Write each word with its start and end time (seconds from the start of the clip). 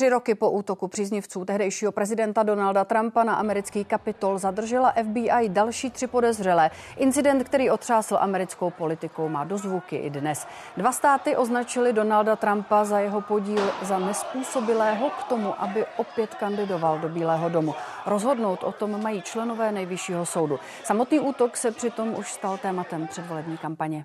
Tři 0.00 0.08
roky 0.08 0.34
po 0.34 0.50
útoku 0.50 0.88
příznivců 0.88 1.44
tehdejšího 1.44 1.92
prezidenta 1.92 2.42
Donalda 2.42 2.84
Trumpa 2.84 3.24
na 3.24 3.34
americký 3.34 3.84
kapitol 3.84 4.38
zadržela 4.38 4.92
FBI 4.92 5.48
další 5.48 5.90
tři 5.90 6.06
podezřelé. 6.06 6.70
Incident, 6.96 7.44
který 7.44 7.70
otřásl 7.70 8.16
americkou 8.20 8.70
politikou, 8.70 9.28
má 9.28 9.44
dozvuky 9.44 9.96
i 9.96 10.10
dnes. 10.10 10.46
Dva 10.76 10.92
státy 10.92 11.36
označili 11.36 11.92
Donalda 11.92 12.36
Trumpa 12.36 12.84
za 12.84 12.98
jeho 12.98 13.20
podíl 13.20 13.72
za 13.82 13.98
nespůsobilého 13.98 15.10
k 15.10 15.22
tomu, 15.22 15.62
aby 15.62 15.86
opět 15.96 16.34
kandidoval 16.34 16.98
do 16.98 17.08
Bílého 17.08 17.48
domu. 17.48 17.74
Rozhodnout 18.06 18.64
o 18.64 18.72
tom 18.72 19.02
mají 19.02 19.22
členové 19.22 19.72
nejvyššího 19.72 20.26
soudu. 20.26 20.60
Samotný 20.84 21.20
útok 21.20 21.56
se 21.56 21.70
přitom 21.70 22.14
už 22.18 22.32
stal 22.32 22.58
tématem 22.58 23.06
předvolební 23.06 23.58
kampaně. 23.58 24.04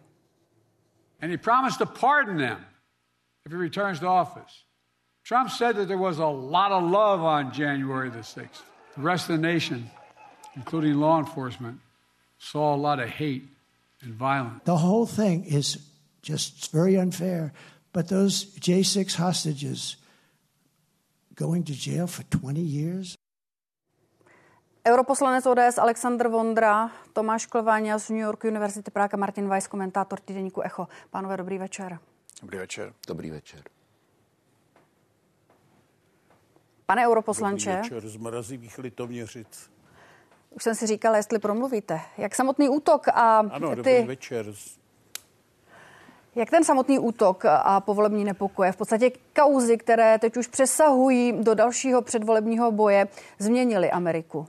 And 1.22 1.32
he 1.32 1.38
promised 1.38 1.78
to 1.78 1.86
pardon 1.86 2.38
them 2.38 2.66
if 3.46 3.54
he 3.54 3.60
returns 3.60 4.00
to 4.00 4.22
office. 4.22 4.65
Trump 5.26 5.50
said 5.50 5.76
that 5.78 5.88
there 5.88 5.98
was 5.98 6.20
a 6.20 6.30
lot 6.30 6.72
of 6.72 6.84
love 6.86 7.26
on 7.26 7.52
January 7.52 8.14
the 8.14 8.22
6th. 8.22 8.62
The 8.96 9.02
rest 9.02 9.28
of 9.28 9.42
the 9.42 9.42
nation, 9.42 9.90
including 10.56 11.02
law 11.02 11.18
enforcement, 11.18 11.82
saw 12.38 12.76
a 12.76 12.78
lot 12.78 13.00
of 13.02 13.10
hate 13.10 13.50
and 14.06 14.14
violence. 14.14 14.62
The 14.66 14.78
whole 14.78 15.08
thing 15.10 15.44
is 15.46 15.82
just 16.22 16.72
very 16.72 16.96
unfair. 16.96 17.54
But 17.92 18.08
those 18.10 18.46
J6 18.62 19.16
hostages 19.16 19.98
going 21.34 21.64
to 21.64 21.74
jail 21.74 22.06
for 22.06 22.22
20 22.30 22.62
years? 22.62 23.18
Europoslanec 24.86 25.42
ODS 25.50 25.82
Aleksandr 25.82 26.30
Vondra, 26.30 26.94
Tomáš 27.18 27.50
Klváňa 27.50 27.98
z 27.98 28.14
New 28.14 28.22
York 28.22 28.46
University 28.46 28.92
Prague, 28.94 29.18
Martin 29.18 29.50
Weiss, 29.50 29.66
komentátor 29.68 30.22
týdeníku 30.22 30.62
Echo. 30.62 30.88
Pánové, 31.10 31.38
dobrý 31.38 31.58
večer. 31.58 31.98
Dobrý 32.42 32.58
večer. 32.58 32.94
Dobrý 33.08 33.32
večer. 33.32 33.75
Pane 36.86 37.08
europoslanče. 37.08 37.72
Dobrý 37.72 37.90
večer 37.90 38.10
z 38.10 38.16
mrazivých 38.16 38.78
litoměřic. 38.78 39.72
Už 40.50 40.64
jsem 40.64 40.76
si 40.76 40.88
říkala, 40.88 41.18
jestli 41.18 41.40
promluvíte. 41.40 42.02
Jak 42.18 42.36
samotný 42.36 42.70
útok 42.70 43.08
a 43.08 43.38
ano, 43.38 43.70
ty... 43.70 43.76
dobrý 43.76 44.04
večer. 44.04 44.46
Jak 46.36 46.50
ten 46.50 46.64
samotný 46.64 47.00
útok 47.00 47.46
a 47.46 47.80
povolební 47.80 48.24
nepokoje, 48.24 48.72
v 48.72 48.76
podstatě 48.76 49.12
kauzy, 49.36 49.78
které 49.78 50.20
teď 50.20 50.38
už 50.38 50.48
přesahují 50.48 51.44
do 51.44 51.54
dalšího 51.54 52.02
předvolebního 52.02 52.72
boje, 52.72 53.08
změnily 53.40 53.92
Ameriku? 53.92 54.48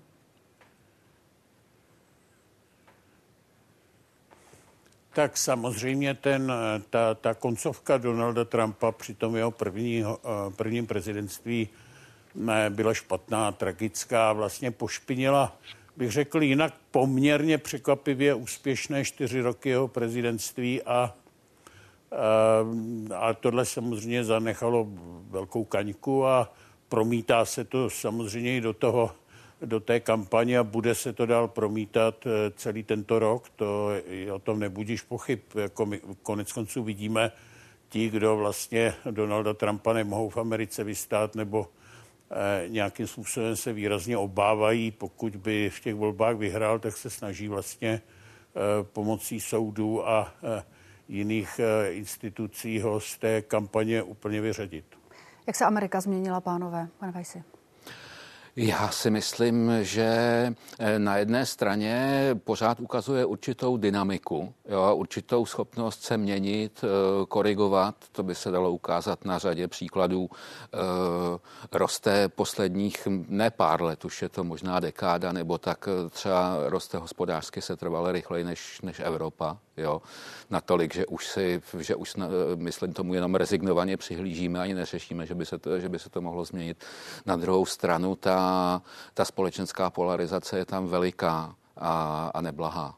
Tak 5.12 5.36
samozřejmě 5.36 6.14
ten, 6.14 6.52
ta, 6.90 7.14
ta 7.14 7.34
koncovka 7.34 7.98
Donalda 7.98 8.44
Trumpa 8.44 8.92
při 8.92 9.14
tom 9.14 9.36
jeho 9.36 9.50
první, 9.50 10.04
prvním 10.56 10.86
prezidentství 10.86 11.68
byla 12.70 12.94
špatná, 12.94 13.52
tragická, 13.52 14.32
vlastně 14.32 14.70
pošpinila, 14.70 15.56
bych 15.96 16.10
řekl 16.10 16.42
jinak, 16.42 16.74
poměrně 16.90 17.58
překvapivě 17.58 18.34
úspěšné 18.34 19.04
čtyři 19.04 19.40
roky 19.40 19.68
jeho 19.68 19.88
prezidentství 19.88 20.82
a, 20.82 21.14
a 23.14 23.34
tohle 23.34 23.64
samozřejmě 23.64 24.24
zanechalo 24.24 24.86
velkou 25.30 25.64
kaňku 25.64 26.26
a 26.26 26.52
promítá 26.88 27.44
se 27.44 27.64
to 27.64 27.90
samozřejmě 27.90 28.56
i 28.56 28.60
do 28.60 28.72
toho, 28.72 29.10
do 29.62 29.80
té 29.80 30.00
kampaně 30.00 30.58
a 30.58 30.64
bude 30.64 30.94
se 30.94 31.12
to 31.12 31.26
dál 31.26 31.48
promítat 31.48 32.26
eh, 32.26 32.52
celý 32.56 32.82
tento 32.82 33.18
rok. 33.18 33.48
To 33.56 33.90
o 34.32 34.38
tom 34.38 34.60
nebudíš 34.60 35.02
pochyb. 35.02 35.40
Jako 35.54 35.86
my 35.86 36.00
konec 36.22 36.52
konců 36.52 36.82
vidíme 36.82 37.32
ti, 37.88 38.10
kdo 38.10 38.36
vlastně 38.36 38.94
Donalda 39.10 39.54
Trumpa 39.54 39.92
nemohou 39.92 40.28
v 40.28 40.36
Americe 40.36 40.84
vystát 40.84 41.34
nebo 41.34 41.66
nějakým 42.68 43.06
způsobem 43.06 43.56
se 43.56 43.72
výrazně 43.72 44.16
obávají, 44.16 44.90
pokud 44.90 45.36
by 45.36 45.70
v 45.70 45.80
těch 45.80 45.94
volbách 45.94 46.36
vyhrál, 46.36 46.78
tak 46.78 46.96
se 46.96 47.10
snaží 47.10 47.48
vlastně 47.48 47.90
eh, 48.00 48.60
pomocí 48.82 49.40
soudů 49.40 50.08
a 50.08 50.32
eh, 50.42 50.62
jiných 51.08 51.60
institucí 51.88 52.80
ho 52.80 53.00
z 53.00 53.18
té 53.18 53.42
kampaně 53.42 54.02
úplně 54.02 54.40
vyřadit. 54.40 54.84
Jak 55.46 55.56
se 55.56 55.64
Amerika 55.64 56.00
změnila, 56.00 56.40
pánové, 56.40 56.88
pane 56.98 57.12
Vajsi? 57.12 57.44
Já 58.58 58.88
si 58.88 59.10
myslím, 59.10 59.72
že 59.82 60.04
eh, 60.78 60.98
na 60.98 61.16
jedné 61.16 61.46
straně 61.46 62.30
pořád 62.44 62.80
ukazuje 62.80 63.24
určitou 63.24 63.76
dynamiku, 63.76 64.54
jo, 64.68 64.96
určitou 64.96 65.46
schopnost 65.46 66.02
se 66.02 66.16
měnit, 66.16 66.84
eh, 66.84 67.26
korigovat. 67.26 67.94
To 68.12 68.22
by 68.22 68.34
se 68.34 68.50
dalo 68.50 68.70
ukázat 68.70 69.24
na 69.24 69.38
řadě 69.38 69.68
příkladů. 69.68 70.30
Eh, 70.30 70.78
roste 71.72 72.28
posledních 72.28 73.08
ne 73.28 73.50
pár 73.50 73.82
let, 73.82 74.04
už 74.04 74.22
je 74.22 74.28
to 74.28 74.44
možná 74.44 74.80
dekáda, 74.80 75.32
nebo 75.32 75.58
tak 75.58 75.88
třeba 76.10 76.56
roste 76.66 76.98
hospodářsky 76.98 77.62
se 77.62 77.76
trvale 77.76 78.12
rychleji 78.12 78.44
než, 78.44 78.80
než 78.80 79.00
Evropa 79.00 79.58
jo, 79.76 80.02
natolik, 80.50 80.94
že 80.94 81.06
už 81.06 81.26
si, 81.26 81.62
že 81.78 81.94
už 81.94 82.16
myslím 82.54 82.92
tomu 82.92 83.14
jenom 83.14 83.34
rezignovaně 83.34 83.96
přihlížíme, 83.96 84.60
ani 84.60 84.74
neřešíme, 84.74 85.26
že 85.26 85.34
by 85.34 85.46
se 85.46 85.58
to, 85.58 85.80
že 85.80 85.88
by 85.88 85.98
se 85.98 86.10
to 86.10 86.20
mohlo 86.20 86.44
změnit. 86.44 86.84
Na 87.26 87.36
druhou 87.36 87.66
stranu 87.66 88.16
ta, 88.16 88.82
ta 89.14 89.24
společenská 89.24 89.90
polarizace 89.90 90.58
je 90.58 90.64
tam 90.64 90.86
veliká 90.86 91.54
a, 91.76 92.30
a 92.34 92.40
neblahá. 92.40 92.94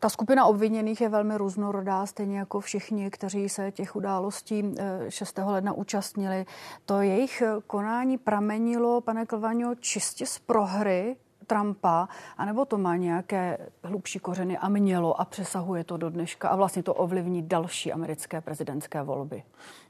Ta 0.00 0.08
skupina 0.08 0.46
obviněných 0.46 1.00
je 1.00 1.08
velmi 1.08 1.38
různorodá, 1.38 2.06
stejně 2.06 2.38
jako 2.38 2.60
všichni, 2.60 3.10
kteří 3.10 3.48
se 3.48 3.72
těch 3.72 3.96
událostí 3.96 4.74
6. 5.08 5.38
Eh, 5.38 5.42
ledna 5.42 5.72
účastnili. 5.72 6.46
To 6.84 7.00
jejich 7.00 7.42
konání 7.66 8.18
pramenilo, 8.18 9.00
pane 9.00 9.26
Klvaňo, 9.26 9.74
čistě 9.74 10.26
z 10.26 10.38
prohry 10.38 11.16
Trumpa, 11.48 12.08
anebo 12.36 12.64
to 12.64 12.78
má 12.78 12.96
nějaké 12.96 13.58
hlubší 13.82 14.18
kořeny 14.18 14.58
a 14.58 14.68
mělo 14.68 15.20
a 15.20 15.24
přesahuje 15.24 15.84
to 15.84 15.96
do 15.96 16.10
dneška 16.10 16.48
a 16.48 16.56
vlastně 16.56 16.82
to 16.82 16.94
ovlivní 16.94 17.42
další 17.42 17.92
americké 17.92 18.40
prezidentské 18.40 19.02
volby? 19.02 19.42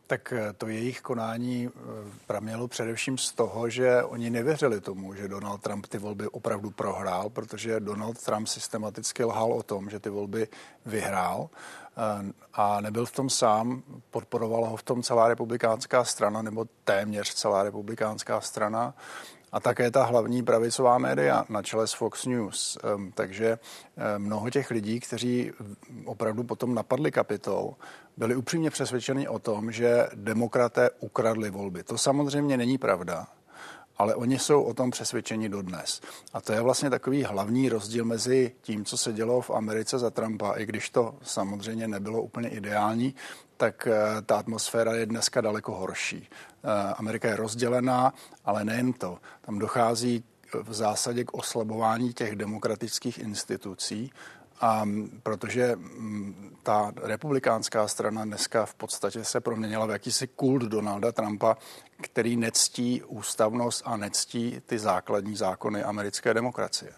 Tak 0.06 0.32
eh, 0.32 0.52
to 0.52 0.68
jejich 0.68 1.00
konání 1.00 1.68
eh, 1.68 1.80
pramělo 2.26 2.68
především 2.68 3.18
z 3.18 3.32
toho, 3.32 3.68
že 3.68 4.02
oni 4.02 4.30
nevěřili 4.30 4.80
tomu, 4.80 5.14
že 5.14 5.28
Donald 5.28 5.62
Trump 5.62 5.86
ty 5.86 5.98
volby 5.98 6.28
opravdu 6.28 6.70
prohrál, 6.70 7.30
protože 7.30 7.80
Donald 7.80 8.22
Trump 8.24 8.48
systematicky 8.48 9.24
lhal 9.24 9.52
o 9.52 9.62
tom, 9.62 9.90
že 9.90 10.00
ty 10.00 10.10
volby 10.10 10.48
vyhrál 10.86 11.50
eh, 11.50 12.32
a 12.54 12.80
nebyl 12.80 13.06
v 13.06 13.12
tom 13.12 13.30
sám, 13.30 13.82
podporovala 14.10 14.68
ho 14.68 14.76
v 14.76 14.82
tom 14.82 15.02
celá 15.02 15.28
republikánská 15.28 16.04
strana 16.04 16.42
nebo 16.42 16.66
téměř 16.84 17.34
celá 17.34 17.62
republikánská 17.62 18.40
strana 18.40 18.94
a 19.52 19.60
také 19.60 19.90
ta 19.90 20.04
hlavní 20.04 20.42
pravicová 20.42 20.98
média 20.98 21.44
na 21.48 21.62
čele 21.62 21.86
s 21.86 21.92
Fox 21.92 22.26
News. 22.26 22.78
Takže 23.14 23.58
mnoho 24.18 24.50
těch 24.50 24.70
lidí, 24.70 25.00
kteří 25.00 25.52
opravdu 26.04 26.44
potom 26.44 26.74
napadli 26.74 27.10
kapitol, 27.10 27.74
byli 28.16 28.36
upřímně 28.36 28.70
přesvědčeni 28.70 29.28
o 29.28 29.38
tom, 29.38 29.72
že 29.72 30.08
demokraté 30.14 30.90
ukradli 31.00 31.50
volby. 31.50 31.82
To 31.82 31.98
samozřejmě 31.98 32.56
není 32.56 32.78
pravda 32.78 33.26
ale 33.98 34.14
oni 34.14 34.38
jsou 34.38 34.62
o 34.62 34.74
tom 34.74 34.90
přesvědčeni 34.90 35.48
dodnes. 35.48 36.00
A 36.32 36.40
to 36.40 36.52
je 36.52 36.60
vlastně 36.60 36.90
takový 36.90 37.24
hlavní 37.24 37.68
rozdíl 37.68 38.04
mezi 38.04 38.52
tím, 38.62 38.84
co 38.84 38.98
se 38.98 39.12
dělo 39.12 39.40
v 39.40 39.50
Americe 39.50 39.98
za 39.98 40.10
Trumpa, 40.10 40.52
i 40.52 40.66
když 40.66 40.90
to 40.90 41.14
samozřejmě 41.22 41.88
nebylo 41.88 42.22
úplně 42.22 42.48
ideální, 42.48 43.14
tak 43.58 43.86
eh, 43.86 44.22
ta 44.22 44.38
atmosféra 44.38 44.94
je 44.94 45.06
dneska 45.06 45.40
daleko 45.40 45.74
horší. 45.74 46.28
Eh, 46.30 46.94
Amerika 46.94 47.28
je 47.28 47.36
rozdělená, 47.36 48.14
ale 48.44 48.64
nejen 48.64 48.92
to. 48.92 49.18
Tam 49.40 49.58
dochází 49.58 50.24
v 50.62 50.74
zásadě 50.74 51.24
k 51.24 51.34
oslabování 51.34 52.12
těch 52.12 52.36
demokratických 52.36 53.18
institucí, 53.18 54.12
a 54.60 54.88
protože 55.22 55.78
ta 56.62 56.92
republikánská 57.02 57.88
strana 57.88 58.24
dneska 58.24 58.66
v 58.66 58.74
podstatě 58.74 59.24
se 59.24 59.40
proměnila 59.40 59.86
v 59.86 59.90
jakýsi 59.90 60.26
kult 60.26 60.62
Donalda 60.62 61.12
Trumpa, 61.12 61.56
který 62.00 62.36
nectí 62.36 63.02
ústavnost 63.02 63.82
a 63.84 63.96
nectí 63.96 64.60
ty 64.66 64.78
základní 64.78 65.36
zákony 65.36 65.82
americké 65.82 66.34
demokracie. 66.34 66.92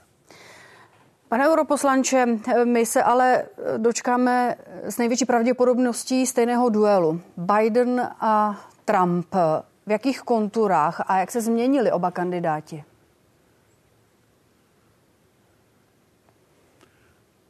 Pane 1.30 1.48
europoslanče, 1.48 2.26
my 2.64 2.86
se 2.86 3.02
ale 3.02 3.44
dočkáme 3.76 4.56
s 4.82 4.98
největší 4.98 5.24
pravděpodobností 5.24 6.26
stejného 6.26 6.68
duelu. 6.68 7.20
Biden 7.36 8.00
a 8.20 8.64
Trump. 8.84 9.34
V 9.86 9.90
jakých 9.90 10.20
konturách 10.20 11.04
a 11.06 11.18
jak 11.18 11.30
se 11.30 11.40
změnili 11.40 11.92
oba 11.92 12.10
kandidáti? 12.10 12.84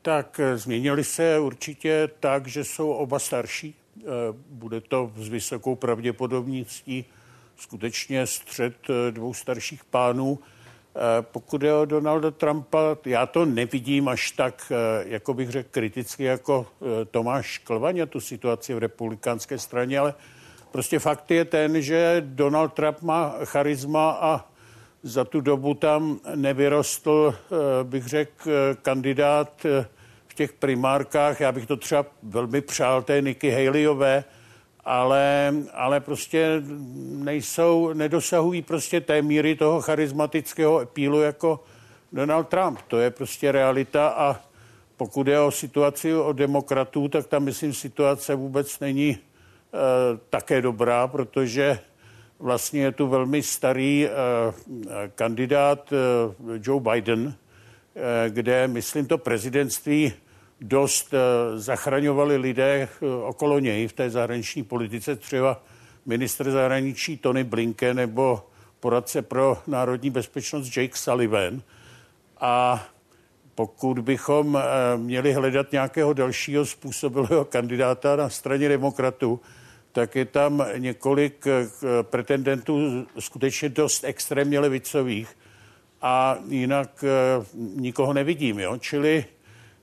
Tak 0.02 0.40
eh, 0.40 0.58
změnili 0.58 1.04
se 1.04 1.38
určitě 1.38 2.08
tak, 2.20 2.46
že 2.46 2.64
jsou 2.64 2.90
oba 2.90 3.18
starší. 3.18 3.74
Eh, 3.98 4.04
bude 4.50 4.80
to 4.80 5.12
s 5.16 5.28
vysokou 5.28 5.74
pravděpodobností 5.74 7.04
skutečně 7.56 8.26
střed 8.26 8.76
eh, 8.90 9.12
dvou 9.12 9.34
starších 9.34 9.84
pánů. 9.84 10.38
Pokud 11.20 11.62
je 11.62 11.74
o 11.74 11.84
Donalda 11.84 12.30
Trumpa, 12.30 12.78
já 13.04 13.26
to 13.26 13.44
nevidím 13.44 14.08
až 14.08 14.30
tak, 14.30 14.72
jako 15.04 15.34
bych 15.34 15.50
řekl, 15.50 15.68
kriticky 15.72 16.24
jako 16.24 16.66
Tomáš 17.10 17.58
Klvaně 17.58 18.06
tu 18.06 18.20
situaci 18.20 18.74
v 18.74 18.78
republikánské 18.78 19.58
straně, 19.58 19.98
ale 19.98 20.14
prostě 20.70 20.98
fakt 20.98 21.30
je 21.30 21.44
ten, 21.44 21.82
že 21.82 22.22
Donald 22.26 22.72
Trump 22.72 23.02
má 23.02 23.34
charisma 23.44 24.10
a 24.10 24.50
za 25.02 25.24
tu 25.24 25.40
dobu 25.40 25.74
tam 25.74 26.20
nevyrostl, 26.34 27.34
eh, 27.34 27.84
bych 27.84 28.06
řekl, 28.06 28.50
kandidát 28.82 29.64
eh, 29.64 29.86
v 30.28 30.34
těch 30.34 30.52
primárkách. 30.52 31.40
Já 31.40 31.52
bych 31.52 31.66
to 31.66 31.76
třeba 31.76 32.06
velmi 32.22 32.60
přál 32.60 33.02
té 33.02 33.20
Nikki 33.20 33.50
Haleyové, 33.50 34.24
ale, 34.84 35.54
ale 35.72 36.00
prostě 36.00 36.62
nejsou, 36.98 37.92
nedosahují 37.92 38.62
prostě 38.62 39.00
té 39.00 39.22
míry 39.22 39.56
toho 39.56 39.80
charismatického 39.80 40.80
epílu 40.80 41.20
jako 41.20 41.64
Donald 42.12 42.48
Trump. 42.48 42.78
To 42.88 42.98
je 42.98 43.10
prostě 43.10 43.52
realita 43.52 44.08
a 44.08 44.40
pokud 44.96 45.26
je 45.26 45.40
o 45.40 45.50
situaci 45.50 46.14
o 46.14 46.32
demokratů, 46.32 47.08
tak 47.08 47.26
tam 47.26 47.44
myslím 47.44 47.72
situace 47.72 48.34
vůbec 48.34 48.80
není 48.80 49.10
e, 49.10 49.18
také 50.30 50.62
dobrá, 50.62 51.08
protože 51.08 51.78
vlastně 52.38 52.80
je 52.82 52.92
tu 52.92 53.06
velmi 53.06 53.42
starý 53.42 54.06
e, 54.06 54.10
kandidát 55.14 55.92
e, 55.92 55.96
Joe 56.62 56.80
Biden, 56.80 57.34
e, 57.94 58.30
kde, 58.30 58.68
myslím, 58.68 59.06
to 59.06 59.18
prezidentství 59.18 60.12
dost 60.60 61.14
e, 61.14 61.18
zachraňovali 61.58 62.36
lidé 62.36 62.88
e, 63.02 63.06
okolo 63.06 63.58
něj 63.58 63.88
v 63.88 63.92
té 63.92 64.10
zahraniční 64.10 64.62
politice, 64.62 65.16
třeba 65.16 65.62
ministr 66.06 66.50
zahraničí 66.50 67.16
Tony 67.16 67.44
Blinken 67.44 67.96
nebo 67.96 68.46
poradce 68.80 69.22
pro 69.22 69.58
národní 69.66 70.10
bezpečnost 70.10 70.76
Jake 70.76 70.96
Sullivan. 70.96 71.62
A 72.40 72.84
pokud 73.54 73.98
bychom 73.98 74.56
e, 74.56 74.62
měli 74.96 75.32
hledat 75.32 75.72
nějakého 75.72 76.12
dalšího 76.12 76.66
způsobilého 76.66 77.44
kandidáta 77.44 78.16
na 78.16 78.28
straně 78.28 78.68
demokratů, 78.68 79.40
tak 79.92 80.16
je 80.16 80.24
tam 80.24 80.66
několik 80.76 81.46
pretendentů 82.02 83.06
skutečně 83.18 83.68
dost 83.68 84.04
extrémně 84.04 84.60
levicových 84.60 85.36
a 86.02 86.38
jinak 86.48 87.04
nikoho 87.54 88.12
nevidím. 88.12 88.58
Jo? 88.58 88.78
Čili 88.78 89.24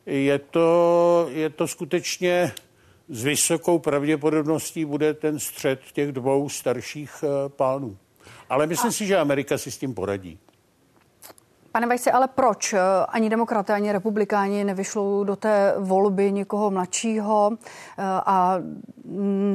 je 0.08 0.40
to, 0.40 1.28
je 1.32 1.50
to 1.50 1.68
skutečně 1.68 2.52
s 3.10 3.24
vysokou 3.24 3.80
pravděpodobností 3.80 4.86
bude 4.86 5.14
ten 5.14 5.40
střed 5.40 5.80
těch 5.94 6.12
dvou 6.12 6.50
starších 6.50 7.24
eh, 7.24 7.50
pánů. 7.50 7.98
Ale 8.50 8.68
myslím 8.68 8.90
A... 8.90 8.92
si, 8.92 9.06
že 9.06 9.18
Amerika 9.18 9.58
si 9.58 9.72
s 9.72 9.78
tím 9.78 9.94
poradí. 9.94 10.40
Pane 11.72 11.88
Vajsi, 11.88 12.12
ale 12.12 12.28
proč 12.28 12.74
eh, 12.74 12.80
ani 13.08 13.30
demokraté, 13.30 13.74
ani 13.74 13.92
republikáni 13.92 14.64
nevyšlou 14.64 15.24
do 15.24 15.36
té 15.36 15.74
volby 15.78 16.32
někoho 16.32 16.72
mladšího 16.72 17.52
eh, 17.54 18.04
a 18.06 18.58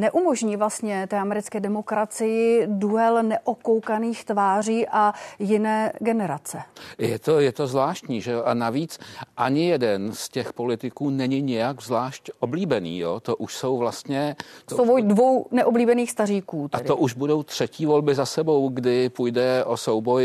neumožní 0.00 0.56
vlastně 0.56 1.06
té 1.06 1.18
americké 1.18 1.60
demokracii 1.60 2.66
duel 2.66 3.22
neokoukaných 3.22 4.24
tváří 4.24 4.88
a 4.88 5.12
jiné 5.38 5.92
generace? 5.98 6.62
Je 6.98 7.18
to, 7.18 7.40
je 7.40 7.52
to 7.52 7.66
zvláštní, 7.66 8.20
že 8.20 8.42
a 8.42 8.54
navíc 8.54 8.98
ani 9.36 9.68
jeden 9.68 10.12
z 10.12 10.28
těch 10.28 10.52
politiků 10.52 11.10
není 11.10 11.42
nějak 11.42 11.82
zvlášť 11.82 12.30
oblíbený, 12.38 12.98
jo? 12.98 13.20
To 13.20 13.36
už 13.36 13.56
jsou 13.56 13.76
vlastně... 13.76 14.36
To 14.64 14.76
jsou 14.76 15.00
dvou 15.00 15.46
neoblíbených 15.50 16.10
staříků. 16.10 16.68
Tedy. 16.68 16.84
A 16.84 16.86
to 16.86 16.96
už 16.96 17.14
budou 17.14 17.42
třetí 17.42 17.86
volby 17.86 18.14
za 18.14 18.26
sebou, 18.26 18.68
kdy 18.68 19.08
půjde 19.08 19.64
o 19.64 19.76
souboj 19.76 20.24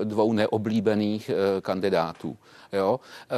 eh, 0.00 0.04
dvou 0.04 0.32
neoblíbených 0.32 1.15
Eh, 1.28 1.60
kandidátů. 1.60 2.36
Jo? 2.72 3.00
Eh, 3.30 3.34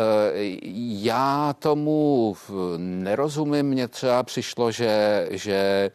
já 1.02 1.54
tomu 1.58 2.36
nerozumím. 2.76 3.66
Mně 3.66 3.88
třeba 3.88 4.22
přišlo, 4.22 4.70
že, 4.70 5.26
že 5.30 5.90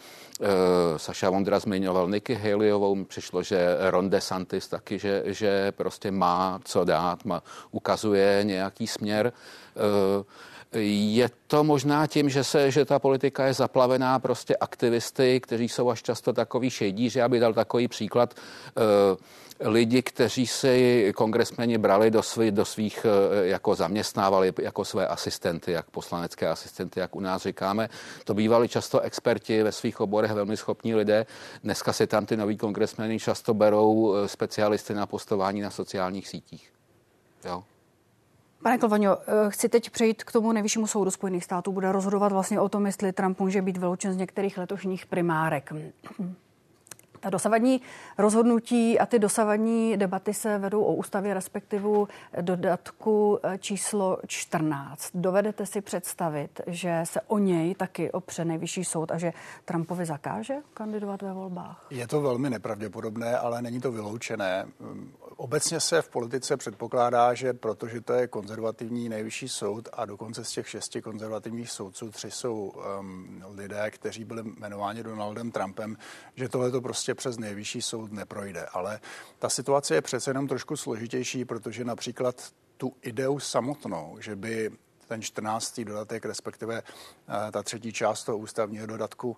Saša 0.97 1.29
Vondra 1.29 1.59
zmiňoval 1.59 2.09
Niky 2.09 2.35
Haleyovou, 2.35 3.03
přišlo, 3.03 3.43
že 3.43 3.77
Ron 3.79 4.09
DeSantis 4.09 4.67
taky, 4.67 4.99
že, 4.99 5.23
že 5.25 5.71
prostě 5.71 6.11
má 6.11 6.59
co 6.63 6.83
dát, 6.83 7.25
má, 7.25 7.43
ukazuje 7.71 8.39
nějaký 8.43 8.87
směr. 8.87 9.33
Je 10.79 11.29
to 11.47 11.63
možná 11.63 12.07
tím, 12.07 12.29
že, 12.29 12.43
se, 12.43 12.71
že 12.71 12.85
ta 12.85 12.99
politika 12.99 13.45
je 13.45 13.53
zaplavená 13.53 14.19
prostě 14.19 14.55
aktivisty, 14.55 15.39
kteří 15.39 15.69
jsou 15.69 15.89
až 15.89 16.03
často 16.03 16.33
takový 16.33 16.69
šejdíři, 16.69 17.21
aby 17.21 17.39
dal 17.39 17.53
takový 17.53 17.87
příklad. 17.87 18.33
Uh, 18.77 19.17
lidi, 19.59 20.01
kteří 20.01 20.47
si 20.47 21.13
kongresmeni 21.15 21.77
brali 21.77 22.11
do, 22.11 22.23
svý, 22.23 22.51
do 22.51 22.65
svých, 22.65 23.05
eh, 23.05 23.47
jako 23.47 23.75
zaměstnávali 23.75 24.53
jako 24.61 24.85
své 24.85 25.07
asistenty, 25.07 25.71
jak 25.71 25.89
poslanecké 25.89 26.49
asistenty, 26.49 26.99
jak 26.99 27.15
u 27.15 27.19
nás 27.19 27.43
říkáme. 27.43 27.89
To 28.23 28.33
bývali 28.33 28.69
často 28.69 28.99
experti 28.99 29.63
ve 29.63 29.71
svých 29.71 30.01
oborech, 30.01 30.31
velmi 30.31 30.57
schopní 30.57 30.95
lidé. 30.95 31.25
Dneska 31.63 31.93
si 31.93 32.07
tam 32.07 32.25
ty 32.25 32.37
noví 32.37 32.57
kongresmeni 32.57 33.19
často 33.19 33.53
berou 33.53 34.15
eh, 34.15 34.27
specialisty 34.27 34.93
na 34.93 35.05
postování 35.05 35.61
na 35.61 35.69
sociálních 35.69 36.27
sítích. 36.27 36.73
Jo. 37.45 37.63
Pane 38.63 38.77
Klvaňo, 38.77 39.17
eh, 39.17 39.49
chci 39.49 39.69
teď 39.69 39.89
přejít 39.89 40.23
k 40.23 40.31
tomu 40.31 40.51
nejvyššímu 40.51 40.87
soudu 40.87 41.11
Spojených 41.11 41.43
států. 41.43 41.71
Bude 41.71 41.91
rozhodovat 41.91 42.31
vlastně 42.31 42.59
o 42.59 42.69
tom, 42.69 42.85
jestli 42.85 43.13
Trump 43.13 43.39
může 43.39 43.61
být 43.61 43.77
vyloučen 43.77 44.13
z 44.13 44.17
některých 44.17 44.57
letošních 44.57 45.05
primárek. 45.05 45.73
Ta 47.23 47.29
dosavadní 47.29 47.81
rozhodnutí 48.17 48.99
a 48.99 49.05
ty 49.05 49.19
dosavadní 49.19 49.97
debaty 49.97 50.33
se 50.33 50.57
vedou 50.57 50.83
o 50.83 50.93
ústavě, 50.93 51.33
respektivu 51.33 52.07
dodatku 52.41 53.39
eh, 53.43 53.57
číslo 53.57 54.17
14. 54.27 55.09
Dovedete 55.13 55.65
si 55.65 55.81
představit, 55.81 56.61
že 56.67 57.01
se 57.03 57.21
o 57.21 57.37
něj 57.37 57.75
taky 57.75 58.11
opře 58.11 58.45
nejvyšší 58.45 58.83
soud 58.83 59.11
a 59.11 59.17
že 59.17 59.33
Trumpovi 59.65 60.05
zakáže 60.05 60.55
kandidovat 60.73 61.21
ve 61.21 61.33
volbách? 61.33 61.85
Je 61.89 62.07
to 62.07 62.21
velmi 62.21 62.49
nepravděpodobné, 62.49 63.37
ale 63.37 63.61
není 63.61 63.81
to 63.81 63.91
vyloučené. 63.91 64.65
Obecně 65.35 65.79
se 65.79 66.01
v 66.01 66.09
politice 66.09 66.57
předpokládá, 66.57 67.33
že 67.33 67.53
protože 67.53 68.01
to 68.01 68.13
je 68.13 68.27
konzervativní 68.27 69.09
nejvyšší 69.09 69.49
soud 69.49 69.89
a 69.93 70.05
dokonce 70.05 70.45
z 70.45 70.51
těch 70.51 70.69
šesti 70.69 71.01
konzervativních 71.01 71.71
soudců 71.71 72.11
tři 72.11 72.31
jsou 72.31 72.73
um, 72.99 73.43
lidé, 73.55 73.91
kteří 73.91 74.23
byli 74.23 74.41
jmenováni 74.41 75.03
Donaldem 75.03 75.51
Trumpem, 75.51 75.97
že 76.35 76.49
tohle 76.49 76.71
to 76.71 76.81
prostě 76.81 77.12
přes 77.15 77.37
nejvyšší 77.37 77.81
soud 77.81 78.11
neprojde. 78.11 78.65
Ale 78.65 78.99
ta 79.39 79.49
situace 79.49 79.95
je 79.95 80.01
přece 80.01 80.29
jenom 80.29 80.47
trošku 80.47 80.77
složitější, 80.77 81.45
protože 81.45 81.85
například 81.85 82.51
tu 82.77 82.93
ideu 83.01 83.39
samotnou, 83.39 84.17
že 84.19 84.35
by 84.35 84.71
ten 85.07 85.21
14. 85.21 85.79
dodatek, 85.79 86.25
respektive 86.25 86.81
eh, 86.81 87.51
ta 87.51 87.63
třetí 87.63 87.93
část 87.93 88.23
toho 88.23 88.37
ústavního 88.37 88.85
dodatku 88.85 89.37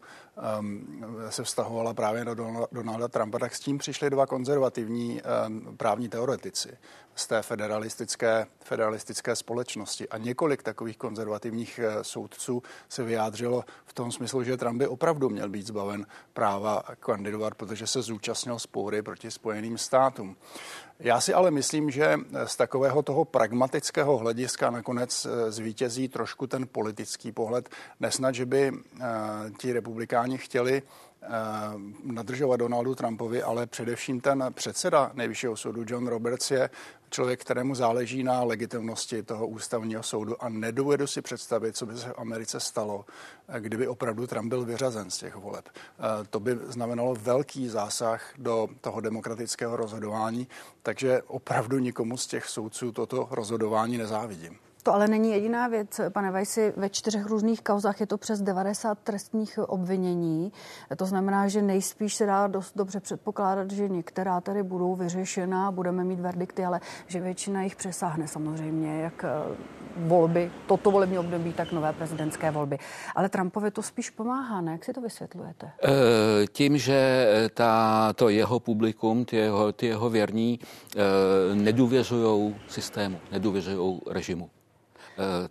um, 0.60 1.27
se 1.30 1.44
vztahovala 1.44 1.94
právě 1.94 2.25
na 2.25 2.33
Donalda 2.71 3.07
Trumpa, 3.07 3.40
tak 3.40 3.56
s 3.56 3.59
tím 3.59 3.78
přišli 3.78 4.09
dva 4.09 4.26
konzervativní 4.26 5.21
um, 5.21 5.78
právní 5.78 6.09
teoretici 6.09 6.78
z 7.16 7.28
té 7.28 7.42
federalistické, 7.42 8.48
federalistické 8.64 9.36
společnosti. 9.36 10.10
A 10.10 10.18
několik 10.18 10.64
takových 10.64 10.98
konzervativních 10.98 11.80
eh, 11.84 12.04
soudců 12.04 12.64
se 12.90 13.04
vyjádřilo 13.04 13.64
v 13.86 13.94
tom 13.94 14.12
smyslu, 14.12 14.44
že 14.44 14.57
Trump 14.57 14.78
by 14.78 14.88
opravdu 14.88 15.30
měl 15.30 15.50
být 15.50 15.68
zbaven 15.68 16.06
práva 16.34 16.84
kandidovat, 17.00 17.56
protože 17.56 17.88
se 17.88 18.02
zúčastnil 18.02 18.60
spoury 18.60 19.02
proti 19.02 19.31
Spojeným 19.31 19.78
státům. 19.78 20.36
Já 21.00 21.22
si 21.22 21.34
ale 21.34 21.52
myslím, 21.52 21.92
že 21.92 22.19
z 22.45 22.56
takového 22.56 23.02
toho 23.02 23.26
pragmatického 23.26 24.18
hlediska 24.18 24.69
nakonec 24.69 25.26
eh, 25.26 25.52
zvítězí 25.52 26.07
trošku 26.07 26.48
ten 26.48 26.68
politický 26.68 27.31
pohled. 27.31 27.69
Nesnad, 28.00 28.36
že 28.36 28.45
by 28.45 28.72
eh, 28.72 29.06
ti 29.57 29.74
republikáni 29.74 30.38
chtěli 30.38 30.81
Eh, 31.28 31.74
nadržovat 32.04 32.57
Donaldu 32.60 32.95
Trumpovi, 32.95 33.44
ale 33.44 33.68
především 33.68 34.22
ten 34.22 34.45
předseda 34.54 35.12
nejvyššího 35.14 35.57
soudu 35.57 35.84
John 35.88 36.07
Roberts 36.07 36.52
je 36.52 36.69
člověk, 37.16 37.42
kterému 37.42 37.76
záleží 37.76 38.24
na 38.24 38.44
legitimnosti 38.44 39.24
toho 39.24 39.48
ústavního 39.48 40.04
soudu 40.04 40.44
a 40.44 40.50
nedovedu 40.50 41.07
si 41.07 41.22
představit, 41.22 41.78
co 41.78 41.86
by 41.86 41.98
se 41.98 42.10
v 42.10 42.19
Americe 42.19 42.60
stalo, 42.60 43.06
kdyby 43.60 43.88
opravdu 43.88 44.28
Trump 44.28 44.50
byl 44.50 44.66
vyřazen 44.66 45.12
z 45.12 45.18
těch 45.18 45.36
voleb. 45.36 45.69
Eh, 45.69 46.28
to 46.30 46.40
by 46.40 46.57
znamenalo 46.68 47.16
velký 47.16 47.69
zásah 47.69 48.34
do 48.38 48.68
toho 48.81 49.02
demokratického 49.02 49.76
rozhodování, 49.76 50.48
takže 50.84 51.22
opravdu 51.28 51.80
nikomu 51.80 52.18
z 52.18 52.28
těch 52.28 52.45
soudců 52.45 52.92
toto 52.92 53.28
rozhodování 53.31 53.98
nezávidím. 53.98 54.57
To 54.85 54.94
ale 54.94 55.07
není 55.07 55.31
jediná 55.31 55.68
věc, 55.68 56.01
pane 56.09 56.31
Vajsi, 56.31 56.73
ve 56.77 56.89
čtyřech 56.89 57.25
různých 57.25 57.61
kauzách 57.61 57.99
je 57.99 58.07
to 58.07 58.18
přes 58.18 58.42
90 58.42 58.99
trestních 58.99 59.59
obvinění. 59.59 60.51
To 60.97 61.06
znamená, 61.06 61.47
že 61.47 61.61
nejspíš 61.61 62.15
se 62.15 62.25
dá 62.25 62.47
dost 62.47 62.77
dobře 62.77 62.99
předpokládat, 62.99 63.71
že 63.71 63.89
některá 63.89 64.42
tady 64.42 64.63
budou 64.63 64.95
vyřešena, 64.95 65.71
budeme 65.71 66.04
mít 66.04 66.19
verdikty, 66.19 66.65
ale 66.65 66.80
že 67.07 67.19
většina 67.19 67.63
jich 67.63 67.75
přesáhne 67.75 68.27
samozřejmě, 68.27 69.01
jak 69.01 69.23
eh, 69.23 69.56
volby, 69.97 70.51
toto 70.68 70.92
volební 70.92 71.19
období, 71.19 71.54
tak 71.54 71.71
nové 71.71 71.94
prezidentské 71.94 72.51
volby. 72.51 72.77
Ale 73.15 73.30
Trumpovi 73.30 73.71
to 73.71 73.81
spíš 73.81 74.09
pomáhá, 74.09 74.61
ne? 74.61 74.71
Jak 74.71 74.85
si 74.85 74.94
to 74.94 75.01
vysvětlujete? 75.01 75.71
E, 75.83 76.47
tím, 76.47 76.77
že 76.77 77.27
ta, 77.54 78.13
to 78.13 78.30
jeho 78.30 78.59
publikum, 78.59 79.25
ty 79.25 79.35
jeho, 79.35 79.71
ty 79.71 79.85
jeho 79.85 80.09
věrní 80.09 80.59
e, 80.61 81.56
nedůvěřují 81.56 82.56
systému, 82.68 83.19
nedůvěřují 83.31 84.01
režimu. 84.07 84.49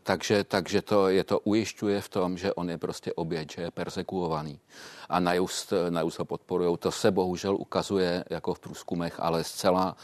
Takže, 0.03 0.45
takže 0.45 0.83
to 0.83 1.09
je 1.09 1.25
to 1.25 1.39
ujišťuje 1.39 2.01
v 2.01 2.09
tom, 2.09 2.37
že 2.37 2.55
on 2.55 2.71
je 2.71 2.79
prostě 2.79 3.13
oběť, 3.13 3.53
že 3.53 3.63
je 3.63 3.71
persekuovaný. 3.71 4.61
A 5.09 5.21
najust, 5.21 5.73
najust 5.91 6.19
ho 6.19 6.25
podporují. 6.25 6.77
To 6.79 6.91
se 6.93 7.11
bohužel 7.11 7.57
ukazuje 7.57 8.25
jako 8.31 8.55
v 8.55 8.59
průzkumech, 8.59 9.15
ale 9.19 9.45
zcela, 9.45 9.97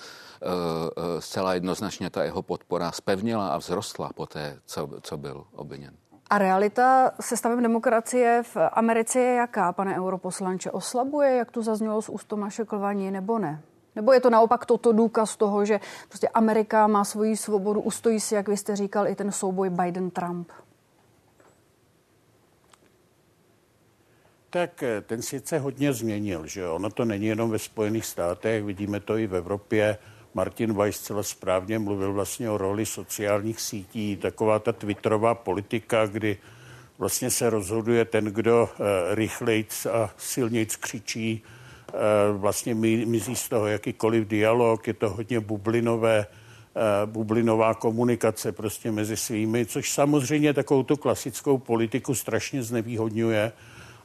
zcela 1.18 1.54
jednoznačně 1.54 2.10
ta 2.10 2.24
jeho 2.24 2.42
podpora 2.42 2.92
spevnila 2.92 3.48
a 3.48 3.58
vzrostla 3.58 4.10
po 4.14 4.26
té, 4.26 4.58
co, 4.66 4.88
co 5.02 5.16
byl 5.16 5.44
obviněn. 5.54 5.94
A 6.30 6.38
realita 6.38 7.10
se 7.20 7.36
stavem 7.36 7.62
demokracie 7.62 8.42
v 8.42 8.56
Americe 8.72 9.20
je 9.20 9.34
jaká, 9.34 9.72
pane 9.72 9.96
europoslanče? 9.96 10.70
Oslabuje, 10.70 11.36
jak 11.36 11.50
tu 11.50 11.62
zaznělo 11.62 12.02
z 12.02 12.08
úst 12.08 12.24
Tomáše 12.24 12.64
nebo 13.10 13.38
ne? 13.38 13.62
Nebo 13.96 14.12
je 14.12 14.20
to 14.20 14.30
naopak 14.30 14.66
toto 14.66 14.92
důkaz 14.92 15.36
toho, 15.36 15.64
že 15.64 15.80
prostě 16.08 16.28
Amerika 16.28 16.86
má 16.86 17.04
svoji 17.04 17.36
svobodu, 17.36 17.80
ustojí 17.80 18.20
si, 18.20 18.34
jak 18.34 18.48
vy 18.48 18.56
jste 18.56 18.76
říkal, 18.76 19.08
i 19.08 19.14
ten 19.14 19.32
souboj 19.32 19.70
Biden-Trump? 19.70 20.46
Tak 24.50 24.82
eh, 24.82 25.00
ten 25.00 25.22
svět 25.22 25.48
se 25.48 25.58
hodně 25.58 25.92
změnil, 25.92 26.46
že 26.46 26.68
ono 26.68 26.90
to 26.90 27.04
není 27.04 27.26
jenom 27.26 27.50
ve 27.50 27.58
Spojených 27.58 28.06
státech, 28.06 28.64
vidíme 28.64 29.00
to 29.00 29.16
i 29.16 29.26
v 29.26 29.34
Evropě. 29.34 29.98
Martin 30.34 30.74
Weiss 30.74 31.00
celé 31.00 31.24
správně 31.24 31.78
mluvil 31.78 32.12
vlastně 32.12 32.50
o 32.50 32.58
roli 32.58 32.86
sociálních 32.86 33.60
sítí, 33.60 34.16
taková 34.16 34.58
ta 34.58 34.72
twitterová 34.72 35.34
politika, 35.34 36.06
kdy 36.06 36.38
vlastně 36.98 37.30
se 37.30 37.50
rozhoduje 37.50 38.04
ten, 38.04 38.24
kdo 38.24 38.68
eh, 38.72 39.14
rychlejc 39.14 39.86
a 39.86 40.10
silnějc 40.16 40.76
křičí, 40.76 41.42
vlastně 42.32 42.74
mizí 42.74 43.36
z 43.36 43.48
toho 43.48 43.66
jakýkoliv 43.66 44.28
dialog, 44.28 44.86
je 44.86 44.94
to 44.94 45.10
hodně 45.10 45.40
bublinové, 45.40 46.26
eh, 46.26 47.06
bublinová 47.06 47.74
komunikace 47.74 48.52
prostě 48.52 48.90
mezi 48.90 49.16
svými, 49.16 49.66
což 49.66 49.92
samozřejmě 49.92 50.54
takovou 50.54 50.82
tu 50.82 50.96
klasickou 50.96 51.58
politiku 51.58 52.14
strašně 52.14 52.62
znevýhodňuje 52.62 53.52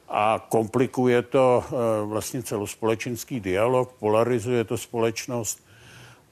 a 0.08 0.46
komplikuje 0.48 1.22
to 1.22 1.64
vlastně 2.04 2.42
celospolečenský 2.42 3.40
dialog, 3.40 3.92
polarizuje 3.92 4.64
to 4.64 4.78
společnost. 4.78 5.66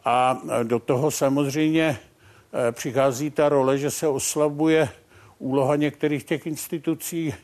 A 0.05 0.43
do 0.63 0.79
toho 0.79 1.11
samozřejmě 1.11 1.99
eh, 2.69 2.73
přichází 2.73 3.31
ta 3.31 3.49
role, 3.49 3.79
že 3.79 3.91
se 3.91 4.09
oslabuje 4.09 4.89
úloha 5.39 5.77
některých 5.77 6.25
těch 6.25 6.47
institucí 6.47 7.35
eh, 7.35 7.41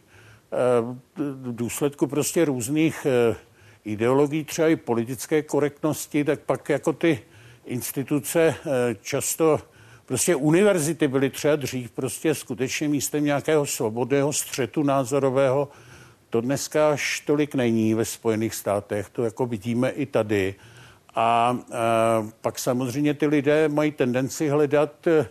v 1.17 1.57
důsledku 1.57 2.07
prostě 2.07 2.45
různých 2.45 3.07
eh, 3.07 3.37
ideologií, 3.85 4.45
třeba 4.45 4.69
i 4.69 4.77
politické 4.77 5.43
korektnosti, 5.43 6.25
tak 6.25 6.41
pak 6.41 6.69
jako 6.69 6.93
ty 6.93 7.21
instituce 7.67 8.55
často 9.03 9.61
prostě 10.07 10.37
univerzity 10.37 11.09
byly 11.09 11.31
třeba 11.31 11.57
dřív 11.57 11.91
prostě 11.91 12.35
skutečně 12.35 12.89
místem 12.89 13.25
nějakého 13.25 13.67
svobodného 13.67 14.33
střetu 14.33 14.83
názorového. 14.83 15.69
To 16.31 16.41
dneska 16.41 16.91
až 16.91 17.21
tolik 17.21 17.55
není 17.55 17.95
ve 17.95 18.05
Spojených 18.05 18.55
státech, 18.55 19.09
to 19.09 19.25
jako 19.25 19.47
vidíme 19.47 19.91
i 19.91 20.07
tady. 20.07 20.55
A 21.15 21.59
pak 22.41 22.59
samozřejmě 22.59 23.15
ty 23.15 23.27
lidé 23.27 23.69
mají 23.69 23.93
tendenci 23.93 24.49
hledat, 24.49 25.07
e, 25.07 25.27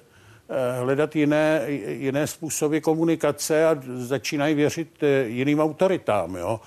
hledat 0.80 1.16
jiné, 1.16 1.64
jiné 1.88 2.28
způsoby 2.28 2.78
komunikace 2.78 3.68
a 3.68 3.78
začínají 3.96 4.56
věřit 4.56 5.04
jiným 5.26 5.60
autoritám. 5.60 6.36
Jo. 6.36 6.60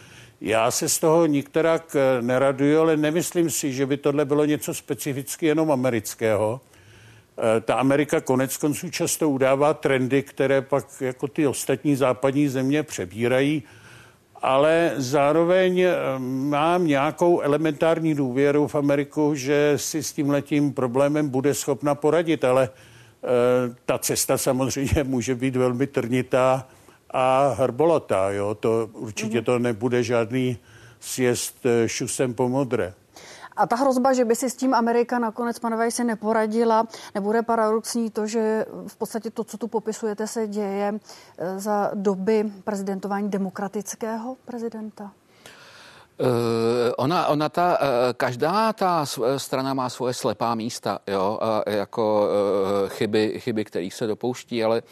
Já 0.45 0.71
se 0.71 0.89
z 0.89 0.99
toho 0.99 1.27
nikterak 1.27 1.97
e, 1.97 2.23
neraduju, 2.23 2.81
ale 2.81 2.97
nemyslím 2.97 3.51
si, 3.51 3.73
že 3.73 3.87
by 3.87 3.97
tohle 3.97 4.25
bylo 4.25 4.45
něco 4.45 4.75
specificky 4.75 5.47
jenom 5.47 5.71
amerického. 5.71 6.61
Ta 7.65 7.75
Amerika 7.75 8.21
konec 8.21 8.57
konců 8.57 8.91
často 8.91 9.31
udává 9.31 9.75
trendy, 9.75 10.23
které 10.23 10.63
pak 10.63 10.87
jako 11.01 11.29
ty 11.29 11.47
ostatní 11.47 11.97
západní 11.97 12.49
země 12.49 12.83
přebírají 12.83 13.63
ale 14.43 14.93
zároveň 14.97 15.81
eh, 15.81 15.95
mám 16.19 16.87
nějakou 16.87 17.41
elementární 17.41 18.15
důvěru 18.15 18.67
v 18.67 18.75
Ameriku, 18.75 19.35
že 19.35 19.73
si 19.77 20.03
s 20.03 20.13
tím 20.13 20.31
letím 20.31 20.73
problémem 20.73 21.29
bude 21.29 21.55
schopna 21.55 21.95
poradit, 21.95 22.45
ale 22.45 22.69
eh, 22.69 23.75
ta 23.87 23.99
cesta 23.99 24.39
samozřejmě 24.39 25.05
může 25.05 25.35
být 25.35 25.57
velmi 25.57 25.87
trnitá 25.87 26.69
a 27.13 27.55
hrbolatá. 27.59 28.31
Jo? 28.31 28.55
To 28.55 28.89
určitě 28.93 29.43
to 29.43 29.59
nebude 29.59 30.03
žádný 30.03 30.59
sjezd 31.01 31.67
eh, 31.67 31.89
šusem 31.89 32.35
po 32.35 32.49
modré. 32.49 32.95
A 33.57 33.67
ta 33.67 33.77
hrozba, 33.77 34.13
že 34.13 34.25
by 34.25 34.37
si 34.37 34.51
s 34.51 34.57
tím 34.57 34.75
Amerika 34.75 35.19
nakonec, 35.19 35.59
pane 35.59 35.77
Vajsi, 35.77 36.05
neporadila, 36.05 36.89
nebude 37.15 37.43
paradoxní 37.43 38.11
to, 38.11 38.27
že 38.27 38.67
v 38.87 38.97
podstatě 38.97 39.31
to, 39.31 39.45
co 39.45 39.59
tu 39.59 39.69
popisujete, 39.69 40.27
se 40.27 40.49
děje 40.49 40.95
eh, 41.39 41.59
za 41.59 41.91
doby 41.95 42.45
prezidentování 42.65 43.29
demokratického 43.29 44.37
prezidenta? 44.45 45.13
Uh, 46.21 46.29
ona, 46.97 47.27
ona 47.27 47.49
ta, 47.49 47.79
každá 48.17 48.73
ta 48.73 49.07
strana 49.37 49.75
má 49.75 49.89
svoje 49.89 50.15
slepá 50.15 50.55
místa, 50.55 50.99
jo, 51.07 51.39
uh, 51.43 51.75
jako 51.75 52.29
chyby, 52.89 53.35
chyby, 53.41 53.65
kterých 53.65 53.95
se 53.95 54.07
dopouští, 54.07 54.65
ale 54.65 54.83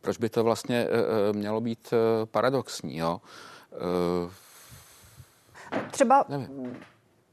proč 0.00 0.16
by 0.16 0.28
to 0.28 0.44
vlastně 0.44 0.86
uh, 0.86 1.36
mělo 1.36 1.60
být 1.60 1.92
uh, 1.92 2.26
paradoxní, 2.26 2.96
jo? 2.96 3.20
Třeba 5.90 6.24
nevím 6.28 6.76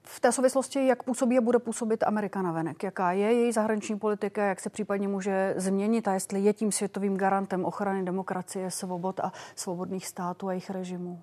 v 0.07 0.19
té 0.19 0.31
souvislosti, 0.31 0.87
jak 0.87 1.03
působí 1.03 1.37
a 1.37 1.41
bude 1.41 1.59
působit 1.59 2.03
Amerika 2.03 2.41
na 2.41 2.51
venek? 2.51 2.83
Jaká 2.83 3.11
je 3.11 3.33
její 3.33 3.51
zahraniční 3.51 3.99
politika, 3.99 4.45
jak 4.45 4.59
se 4.59 4.69
případně 4.69 5.07
může 5.07 5.53
změnit 5.57 6.07
a 6.07 6.13
jestli 6.13 6.39
je 6.39 6.53
tím 6.53 6.71
světovým 6.71 7.17
garantem 7.17 7.65
ochrany 7.65 8.03
demokracie, 8.03 8.71
svobod 8.71 9.19
a 9.19 9.31
svobodných 9.55 10.07
států 10.07 10.47
a 10.47 10.51
jejich 10.51 10.69
režimů? 10.69 11.21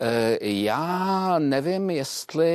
Eh, 0.00 0.38
já 0.40 1.38
nevím, 1.38 1.90
jestli 1.90 2.50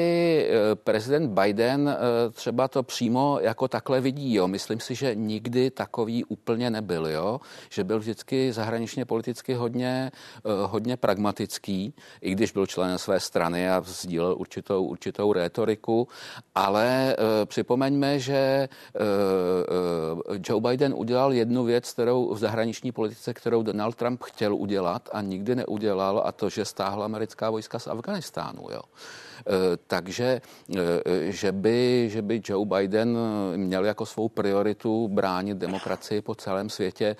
eh, 0.50 0.76
prezident 0.76 1.40
Biden 1.40 1.90
eh, 1.90 2.32
třeba 2.32 2.68
to 2.68 2.84
přímo 2.84 3.40
jako 3.42 3.68
takhle 3.68 4.02
vidí. 4.02 4.34
Jo. 4.34 4.48
Myslím 4.48 4.80
si, 4.80 4.96
že 4.96 5.16
nikdy 5.16 5.72
takový 5.72 6.26
úplně 6.26 6.70
nebyl. 6.70 7.08
Jo. 7.08 7.40
Že 7.70 7.84
byl 7.84 8.00
vždycky 8.00 8.52
zahraničně 8.52 9.06
politicky 9.06 9.54
hodně, 9.54 10.12
hodně 10.66 10.98
pragmatický, 10.98 11.94
i 12.22 12.32
když 12.32 12.52
byl 12.52 12.66
členem 12.66 12.98
své 12.98 13.20
strany 13.20 13.70
a 13.70 13.82
sdílel 13.86 14.36
určitou, 14.38 14.84
určitou 14.84 15.34
rétoriku 15.34 15.59
retoriku, 15.60 16.08
ale 16.56 17.16
uh, 17.20 17.46
připomeňme, 17.46 18.20
že 18.20 18.70
uh, 18.96 20.36
Joe 20.48 20.62
Biden 20.62 20.94
udělal 20.96 21.34
jednu 21.34 21.64
věc, 21.64 21.92
kterou 21.92 22.34
v 22.34 22.38
zahraniční 22.38 22.92
politice, 22.92 23.34
kterou 23.34 23.64
Donald 23.64 23.96
Trump 23.96 24.24
chtěl 24.24 24.56
udělat 24.56 25.10
a 25.12 25.22
nikdy 25.22 25.56
neudělal, 25.56 26.22
a 26.26 26.32
to, 26.32 26.50
že 26.50 26.66
stáhl 26.66 27.04
americká 27.04 27.50
vojska 27.50 27.80
z 27.80 27.88
Afganistánu. 27.88 28.68
Jo. 28.72 28.82
Takže, 29.88 30.42
že 31.30 31.52
by, 31.52 32.10
že 32.12 32.22
by 32.22 32.42
Joe 32.46 32.66
Biden 32.66 33.18
měl 33.56 33.86
jako 33.86 34.06
svou 34.06 34.30
prioritu 34.30 35.08
bránit 35.08 35.58
demokracii 35.58 36.22
po 36.22 36.36
celém 36.36 36.70
světě, 36.70 37.16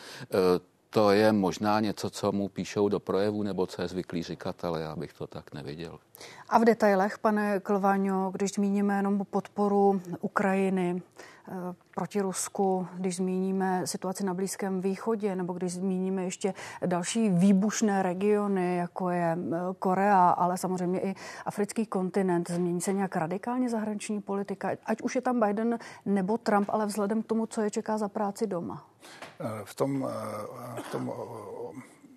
to 0.90 1.12
je 1.12 1.32
možná 1.32 1.80
něco, 1.80 2.10
co 2.10 2.32
mu 2.32 2.50
píšou 2.50 2.90
do 2.90 3.00
projevu, 3.00 3.44
nebo 3.44 3.68
co 3.68 3.82
je 3.82 3.88
zvyklý 3.88 4.24
říkat, 4.24 4.66
ale 4.66 4.82
já 4.82 4.96
bych 4.96 5.14
to 5.14 5.28
tak 5.28 5.54
neviděl. 5.54 6.00
A 6.50 6.60
v 6.60 6.66
detailech, 6.66 7.20
pane 7.20 7.60
Klvaňo, 7.60 8.32
když 8.32 8.52
zmíníme 8.54 8.96
jenom 8.96 9.26
podporu 9.30 10.02
Ukrajiny 10.22 11.02
proti 11.96 12.22
Rusku, 12.22 12.88
když 12.98 13.16
zmíníme 13.16 13.88
situaci 13.88 14.24
na 14.24 14.34
Blízkém 14.34 14.82
východě, 14.82 15.36
nebo 15.36 15.54
když 15.54 15.74
zmíníme 15.74 16.24
ještě 16.24 16.54
další 16.86 17.30
výbušné 17.30 18.04
regiony, 18.04 18.76
jako 18.78 19.10
je 19.10 19.38
eh, 19.38 19.58
Korea, 19.80 20.30
ale 20.30 20.58
samozřejmě 20.58 21.00
i 21.00 21.16
africký 21.46 21.86
kontinent, 21.86 22.50
změní 22.50 22.82
se 22.82 22.94
nějak 22.94 23.16
radikálně 23.16 23.70
zahraniční 23.70 24.22
politika, 24.22 24.70
ať 24.86 25.02
už 25.02 25.16
je 25.16 25.22
tam 25.22 25.40
Biden 25.40 25.80
nebo 26.06 26.38
Trump, 26.38 26.70
ale 26.70 26.86
vzhledem 26.86 27.24
k 27.24 27.26
tomu, 27.26 27.46
co 27.46 27.62
je 27.62 27.72
čeká 27.72 27.98
za 27.98 28.10
práci 28.10 28.48
doma? 28.48 28.86
Eh, 29.40 29.46
v 29.64 29.76
tom, 29.76 30.08
v 30.84 30.92
tom 30.92 31.14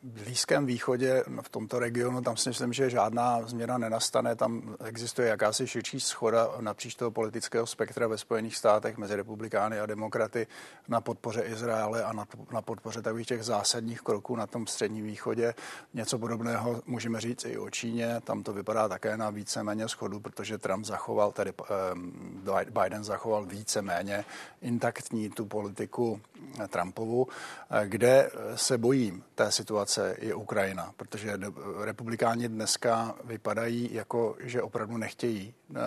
Blízkém 0.04 0.66
východě, 0.66 1.24
v 1.42 1.48
tomto 1.48 1.78
regionu, 1.78 2.22
tam 2.22 2.36
si 2.36 2.48
myslím, 2.48 2.72
že 2.72 2.90
žádná 2.90 3.42
změna 3.42 3.78
nenastane. 3.78 4.36
Tam 4.36 4.76
existuje 4.84 5.28
jakási 5.28 5.66
širší 5.66 6.00
schoda 6.00 6.48
napříč 6.60 6.94
toho 6.94 7.10
politického 7.10 7.66
spektra 7.66 8.06
ve 8.06 8.18
Spojených 8.18 8.56
státech 8.56 8.98
mezi 8.98 9.16
republikány 9.16 9.80
a 9.80 9.86
demokraty 9.86 10.46
na 10.88 11.00
podpoře 11.00 11.40
Izraele 11.42 12.04
a 12.04 12.12
na, 12.12 12.26
na 12.52 12.62
podpoře 12.62 13.02
takových 13.02 13.26
těch 13.26 13.42
zásadních 13.42 14.00
kroků 14.00 14.36
na 14.36 14.46
tom 14.46 14.66
středním 14.66 15.04
východě. 15.04 15.54
Něco 15.94 16.18
podobného 16.18 16.82
můžeme 16.86 17.20
říct 17.20 17.44
i 17.44 17.58
o 17.58 17.70
Číně. 17.70 18.20
Tam 18.24 18.42
to 18.42 18.52
vypadá 18.52 18.88
také 18.88 19.16
na 19.16 19.30
víceméně 19.30 19.88
schodu, 19.88 20.20
protože 20.20 20.58
Trump 20.58 20.84
zachoval, 20.84 21.32
tedy 21.32 21.52
eh, 22.56 22.64
Biden 22.70 23.04
zachoval 23.04 23.44
víceméně 23.44 24.24
intaktní 24.62 25.30
tu 25.30 25.46
politiku 25.46 26.20
Trumpovu, 26.68 27.26
eh, 27.70 27.88
kde 27.88 28.30
se 28.54 28.78
bojím 28.78 29.24
té 29.34 29.52
situace 29.52 29.91
eskalace 29.92 30.16
je 30.20 30.34
Ukrajina, 30.34 30.92
protože 30.96 31.38
republikáni 31.80 32.48
dneska 32.48 33.14
vypadají 33.24 33.88
jako, 33.92 34.36
že 34.40 34.62
opravdu 34.62 34.96
nechtějí 34.96 35.54
eh, 35.54 35.80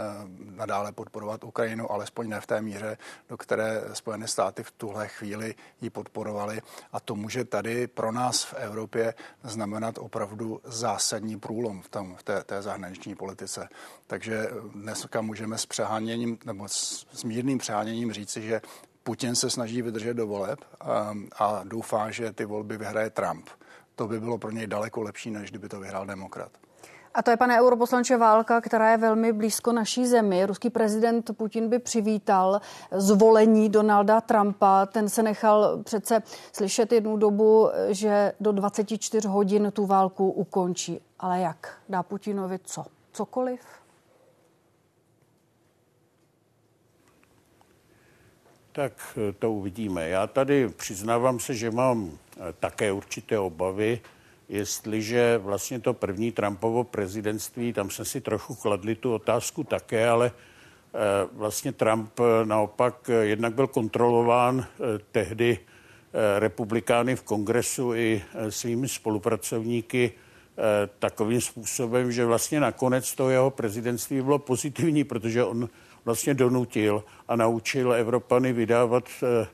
nadále 0.55 0.91
podporovat 0.91 1.43
Ukrajinu, 1.43 1.91
alespoň 1.91 2.29
ne 2.29 2.41
v 2.41 2.47
té 2.47 2.61
míře, 2.61 2.97
do 3.29 3.37
které 3.37 3.81
Spojené 3.93 4.27
státy 4.27 4.63
v 4.63 4.71
tuhle 4.71 5.07
chvíli 5.07 5.55
ji 5.81 5.89
podporovali. 5.89 6.61
A 6.91 6.99
to 6.99 7.15
může 7.15 7.45
tady 7.45 7.87
pro 7.87 8.11
nás 8.11 8.43
v 8.43 8.53
Evropě 8.53 9.13
znamenat 9.43 9.97
opravdu 9.97 10.61
zásadní 10.63 11.39
průlom 11.39 11.81
v, 11.81 11.89
tom, 11.89 12.15
v 12.15 12.23
té, 12.23 12.43
té 12.43 12.61
zahraniční 12.61 13.15
politice. 13.15 13.69
Takže 14.07 14.47
dneska 14.73 15.21
můžeme 15.21 15.57
s 15.57 15.65
přeháněním, 15.65 16.37
nebo 16.45 16.67
s, 16.67 17.07
s 17.11 17.23
mírným 17.23 17.57
přeháněním 17.57 18.13
říci, 18.13 18.41
že 18.41 18.61
Putin 19.03 19.35
se 19.35 19.49
snaží 19.49 19.81
vydržet 19.81 20.13
do 20.13 20.27
voleb 20.27 20.59
a, 20.79 21.13
a 21.37 21.63
doufá, 21.63 22.11
že 22.11 22.31
ty 22.31 22.45
volby 22.45 22.77
vyhraje 22.77 23.09
Trump. 23.09 23.49
To 23.95 24.07
by 24.07 24.19
bylo 24.19 24.37
pro 24.37 24.51
něj 24.51 24.67
daleko 24.67 25.01
lepší, 25.01 25.31
než 25.31 25.49
kdyby 25.49 25.69
to 25.69 25.79
vyhrál 25.79 26.05
demokrat. 26.05 26.51
A 27.15 27.21
to 27.21 27.31
je, 27.31 27.37
pane 27.37 27.61
europoslanče, 27.61 28.17
válka, 28.17 28.61
která 28.61 28.91
je 28.91 28.97
velmi 28.97 29.33
blízko 29.33 29.71
naší 29.71 30.07
zemi. 30.07 30.45
Ruský 30.45 30.69
prezident 30.69 31.37
Putin 31.37 31.69
by 31.69 31.79
přivítal 31.79 32.61
zvolení 32.91 33.69
Donalda 33.69 34.21
Trumpa. 34.21 34.85
Ten 34.85 35.09
se 35.09 35.23
nechal 35.23 35.83
přece 35.83 36.23
slyšet 36.53 36.91
jednu 36.91 37.17
dobu, 37.17 37.69
že 37.87 38.33
do 38.39 38.51
24 38.51 39.27
hodin 39.27 39.71
tu 39.71 39.85
válku 39.85 40.31
ukončí. 40.31 41.01
Ale 41.19 41.39
jak? 41.39 41.77
Dá 41.89 42.03
Putinovi 42.03 42.59
co? 42.63 42.85
Cokoliv? 43.11 43.59
Tak 48.71 48.93
eh, 49.17 49.33
to 49.33 49.51
uvidíme. 49.51 50.09
Já 50.09 50.27
tady 50.27 50.69
přiznávám 50.69 51.39
se, 51.39 51.53
že 51.53 51.71
mám 51.71 52.11
také 52.59 52.91
určité 52.91 53.39
obavy, 53.39 53.99
jestliže 54.49 55.37
vlastně 55.37 55.79
to 55.79 55.93
první 55.93 56.31
Trumpovo 56.31 56.83
prezidentství, 56.83 57.73
tam 57.73 57.89
jsme 57.89 58.05
si 58.05 58.21
trochu 58.21 58.55
kladli 58.55 58.95
tu 58.95 59.13
otázku 59.13 59.63
také, 59.63 60.09
ale 60.09 60.31
eh, 60.31 60.99
vlastně 61.31 61.71
Trump 61.71 62.19
naopak 62.43 63.09
jednak 63.21 63.53
byl 63.53 63.67
kontrolován 63.67 64.65
tehdy 65.11 65.59
republikány 66.39 67.15
v 67.15 67.23
kongresu 67.23 67.93
i 67.93 68.23
svými 68.49 68.87
spolupracovníky 68.87 70.11
takovým 70.99 71.41
způsobem, 71.41 72.11
že 72.11 72.25
vlastně 72.25 72.59
nakonec 72.59 73.15
to 73.15 73.29
jeho 73.29 73.49
prezidentství 73.49 74.21
bylo 74.21 74.39
pozitivní, 74.39 75.03
protože 75.03 75.43
on 75.43 75.69
vlastně 76.05 76.33
donutil 76.33 77.03
a 77.27 77.35
naučil 77.35 77.93
Evropany 77.93 78.53
vydávat 78.53 79.09
eh, 79.23 79.27
eh, 79.27 79.47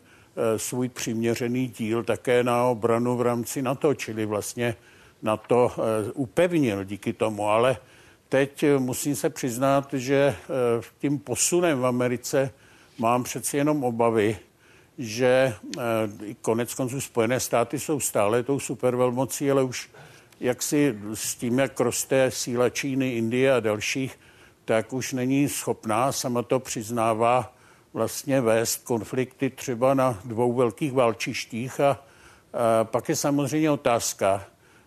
svůj 0.57 0.89
přiměřený 0.89 1.67
díl 1.67 2.03
také 2.03 2.43
na 2.43 2.63
obranu 2.63 3.17
v 3.17 3.21
rámci 3.21 3.61
NATO, 3.61 3.93
čili 3.93 4.25
vlastně 4.25 4.75
na 5.21 5.37
to 5.37 5.71
eh, 5.71 6.11
upevnil 6.13 6.83
díky 6.83 7.13
tomu. 7.13 7.49
Ale 7.49 7.77
teď 8.29 8.65
musím 8.77 9.15
se 9.15 9.29
přiznat, 9.29 9.93
že 9.93 10.35
tím 10.99 11.19
posunem 11.19 11.79
v 11.79 11.85
Americe 11.85 12.51
mám 12.97 13.23
přeci 13.23 13.57
jenom 13.57 13.83
obavy, 13.83 14.37
že 14.97 15.53
konec 16.41 16.73
konců 16.73 17.01
Spojené 17.01 17.39
státy 17.39 17.79
jsou 17.79 17.99
stále 17.99 18.43
tou 18.43 18.59
supervelmocí, 18.59 19.51
ale 19.51 19.63
už 19.63 19.89
jaksi 20.39 20.99
s 21.13 21.35
tím, 21.35 21.59
jak 21.59 21.79
roste 21.79 22.31
síla 22.31 22.69
Číny, 22.69 23.11
Indie 23.11 23.53
a 23.53 23.59
dalších, 23.59 24.19
tak 24.65 24.93
už 24.93 25.13
není 25.13 25.49
schopná, 25.49 26.11
sama 26.11 26.41
to 26.41 26.59
přiznává, 26.59 27.53
vlastně 27.93 28.41
vést 28.41 28.83
konflikty 28.83 29.49
třeba 29.49 29.93
na 29.93 30.19
dvou 30.25 30.53
velkých 30.53 30.93
válčištích. 30.93 31.79
A, 31.79 31.89
a 31.89 32.83
pak 32.83 33.09
je 33.09 33.15
samozřejmě 33.15 33.71
otázka, 33.71 34.43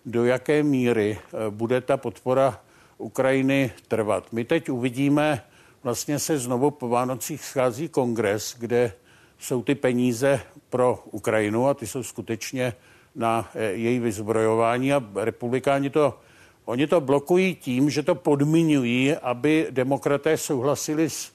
do 0.07 0.25
jaké 0.25 0.63
míry 0.63 1.19
e, 1.19 1.51
bude 1.51 1.81
ta 1.81 1.97
podpora 1.97 2.61
Ukrajiny 2.99 3.73
trvat. 3.89 4.33
My 4.33 4.45
teď 4.45 4.71
uvidíme, 4.71 5.45
vlastně 5.83 6.19
se 6.19 6.39
znovu 6.39 6.71
po 6.71 6.89
Vánocích 6.89 7.45
schází 7.45 7.89
kongres, 7.89 8.57
kde 8.59 8.93
jsou 9.39 9.63
ty 9.63 9.75
peníze 9.75 10.41
pro 10.71 11.05
Ukrajinu 11.11 11.69
a 11.69 11.75
ty 11.75 11.87
jsou 11.87 12.03
skutečně 12.03 12.75
na 13.15 13.51
e, 13.55 13.65
její 13.65 13.99
vyzbrojování 13.99 14.93
a 14.93 15.03
republikáni 15.15 15.91
to 15.91 16.19
Oni 16.65 16.87
to 16.87 17.01
blokují 17.01 17.55
tím, 17.55 17.91
že 17.91 18.03
to 18.03 18.15
podmiňují, 18.15 19.13
aby 19.13 19.67
demokraté 19.71 20.37
souhlasili 20.37 21.11
s, 21.11 21.33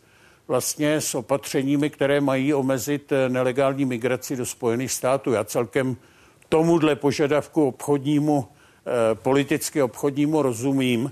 vlastně 0.49 1.01
s 1.01 1.15
opatřeními, 1.15 1.89
které 1.89 2.21
mají 2.21 2.53
omezit 2.53 3.11
eh, 3.11 3.29
nelegální 3.29 3.85
migraci 3.85 4.35
do 4.35 4.45
Spojených 4.45 4.91
států. 4.91 5.31
Já 5.31 5.43
celkem 5.43 5.97
tomuhle 6.49 6.95
požadavku 6.95 7.67
obchodnímu, 7.67 8.47
eh, 8.47 9.15
politicky 9.15 9.81
obchodnímu 9.81 10.41
rozumím. 10.41 11.11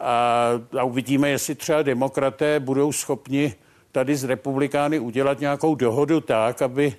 A, 0.00 0.48
a 0.78 0.84
uvidíme, 0.84 1.28
jestli 1.28 1.54
třeba 1.54 1.82
demokraté 1.82 2.60
budou 2.60 2.92
schopni 2.92 3.54
tady 3.92 4.16
z 4.16 4.24
republikány 4.24 4.98
udělat 4.98 5.40
nějakou 5.40 5.74
dohodu 5.74 6.20
tak, 6.20 6.62
aby 6.62 6.94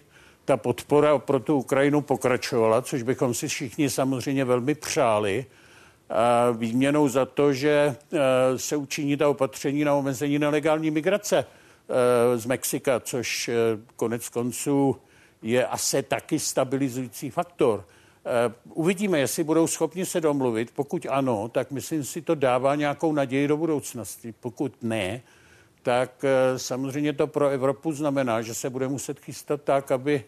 ta 0.46 0.58
podpora 0.58 1.18
pro 1.18 1.40
tu 1.40 1.58
Ukrajinu 1.58 2.02
pokračovala, 2.02 2.82
což 2.82 3.04
bychom 3.04 3.34
si 3.34 3.48
všichni 3.48 3.90
samozřejmě 3.90 4.46
velmi 4.46 4.76
přáli 4.76 5.46
výměnou 6.58 7.08
za 7.08 7.26
to, 7.26 7.54
že 7.54 7.72
e, 7.72 7.96
se 8.60 8.76
učiní 8.76 9.18
ta 9.18 9.30
opatření 9.30 9.84
na 9.84 9.94
omezení 9.94 10.40
nelegální 10.40 10.92
migrace 10.92 11.46
z 12.36 12.46
Mexika, 12.46 13.00
což 13.00 13.48
e, 13.50 13.54
konec 13.96 14.30
konců 14.30 14.96
je 15.42 15.68
asi 15.68 16.04
taky 16.04 16.40
stabilizující 16.40 17.30
faktor. 17.30 17.86
Uvidíme, 18.74 19.20
jestli 19.20 19.44
budou 19.44 19.68
schopni 19.68 20.06
se 20.06 20.22
domluvit. 20.22 20.72
Pokud 20.76 21.08
ano, 21.10 21.50
tak 21.50 21.72
myslím 21.72 22.04
si, 22.04 22.22
to 22.22 22.36
dává 22.36 22.76
nějakou 22.76 23.14
naději 23.14 23.48
do 23.48 23.58
budoucnosti. 23.58 24.34
Pokud 24.40 24.84
ne, 24.84 25.22
tak 25.82 26.26
samozřejmě 26.58 27.14
to 27.14 27.28
pro 27.28 27.50
Evropu 27.50 27.92
znamená, 27.92 28.42
že 28.42 28.54
se 28.54 28.70
bude 28.70 28.88
muset 28.88 29.20
chystat 29.20 29.62
tak, 29.62 29.92
aby 29.92 30.24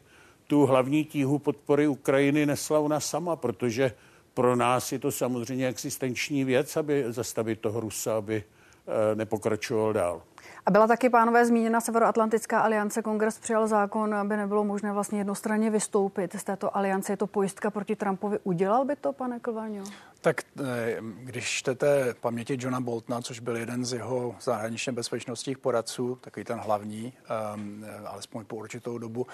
tu 0.48 0.66
hlavní 0.66 1.06
tíhu 1.06 1.40
podpory 1.40 1.88
Ukrajiny 1.88 2.46
nesla 2.46 2.80
ona 2.80 3.00
sama, 3.00 3.36
protože 3.36 3.92
pro 4.34 4.56
nás 4.56 4.92
je 4.92 5.00
to 5.00 5.12
samozřejmě 5.12 5.68
existenční 5.68 6.44
věc, 6.44 6.78
aby 6.78 7.06
zastavit 7.08 7.60
toho 7.60 7.80
Rusa, 7.80 8.18
aby 8.18 8.44
eh, 8.44 9.16
nepokračoval 9.16 9.94
dál. 9.94 10.22
A 10.68 10.72
byla 10.72 10.88
taky, 10.88 11.10
pánové, 11.10 11.46
zmíněna 11.46 11.82
Severoatlantická 11.82 12.60
aliance. 12.60 13.02
Kongres 13.02 13.40
přijal 13.40 13.68
zákon, 13.68 14.16
aby 14.16 14.38
nebylo 14.38 14.64
možné 14.64 14.94
vlastně 14.94 15.20
jednostranně 15.20 15.70
vystoupit 15.70 16.36
z 16.36 16.44
této 16.44 16.78
aliance. 16.78 17.14
Je 17.14 17.18
to 17.18 17.28
pojistka 17.28 17.72
proti 17.72 17.96
Trumpovi. 17.96 18.40
Udělal 18.44 18.86
by 18.86 18.96
to, 18.96 19.14
pane 19.14 19.40
Klvaňo? 19.40 19.84
Tak 20.26 20.42
eh, 20.60 20.98
když 21.00 21.46
čtete 21.46 22.16
paměti 22.22 22.58
Johna 22.60 22.82
Boltona, 22.82 23.22
což 23.22 23.40
byl 23.40 23.58
jeden 23.58 23.86
z 23.86 23.94
jeho 23.94 24.36
zahraničně 24.42 24.94
bezpečnostních 24.94 25.58
poradců, 25.58 26.18
takový 26.22 26.44
ten 26.44 26.60
hlavní, 26.60 27.14
um, 27.56 27.86
alespoň 28.06 28.46
po 28.46 28.56
určitou 28.56 28.98
dobu, 28.98 29.22
uh, 29.22 29.28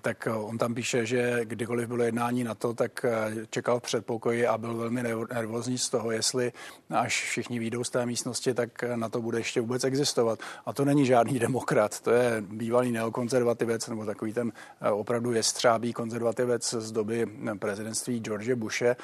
tak 0.00 0.28
on 0.34 0.58
tam 0.58 0.74
píše, 0.74 1.06
že 1.06 1.40
kdykoliv 1.44 1.88
bylo 1.88 2.02
jednání 2.02 2.44
na 2.44 2.54
to, 2.54 2.74
tak 2.74 3.06
čekal 3.50 3.80
v 3.80 3.82
předpokoji 3.82 4.46
a 4.46 4.58
byl 4.58 4.74
velmi 4.74 5.02
nervózní 5.32 5.78
z 5.78 5.88
toho, 5.88 6.10
jestli 6.10 6.52
až 6.90 7.22
všichni 7.22 7.58
výjdou 7.58 7.84
z 7.84 7.90
té 7.90 8.06
místnosti, 8.06 8.54
tak 8.54 8.82
na 8.94 9.08
to 9.08 9.22
bude 9.22 9.38
ještě 9.38 9.60
vůbec 9.60 9.84
existovat. 9.84 10.38
A 10.66 10.72
to 10.72 10.84
není 10.84 11.06
žádný 11.06 11.38
demokrat, 11.38 12.00
to 12.00 12.10
je 12.10 12.40
bývalý 12.40 12.92
neokonzervativec 12.92 13.88
nebo 13.88 14.04
takový 14.04 14.32
ten 14.32 14.52
opravdu 14.92 15.32
jestřábý 15.32 15.92
konzervativec 15.92 16.74
z 16.74 16.92
doby 16.92 17.26
prezidentství 17.58 18.20
George 18.20 18.54
Bushe. 18.54 18.96